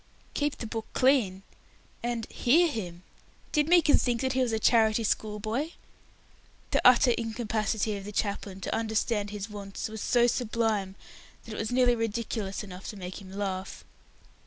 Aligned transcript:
"Keep 0.33 0.57
the 0.57 0.65
book 0.65 0.87
clean!" 0.93 1.43
and 2.01 2.25
"hear 2.31 2.67
him!" 2.67 3.03
Did 3.51 3.67
Meekin 3.67 3.99
think 3.99 4.21
that 4.21 4.33
he 4.33 4.41
was 4.41 4.51
a 4.51 4.57
charity 4.57 5.03
school 5.03 5.39
boy? 5.39 5.73
The 6.71 6.81
utter 6.83 7.11
incapacity 7.11 7.95
of 7.95 8.03
the 8.05 8.11
chaplain 8.11 8.61
to 8.61 8.73
understand 8.75 9.29
his 9.29 9.47
wants 9.47 9.89
was 9.89 10.01
so 10.01 10.25
sublime 10.25 10.95
that 11.43 11.53
it 11.53 11.57
was 11.59 11.71
nearly 11.71 11.93
ridiculous 11.95 12.63
enough 12.63 12.87
to 12.87 12.97
make 12.97 13.21
him 13.21 13.31
laugh. 13.31 13.85